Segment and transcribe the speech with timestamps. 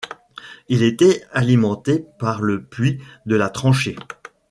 [0.67, 3.95] Ils étaient alimentés par le puits de la Tranché.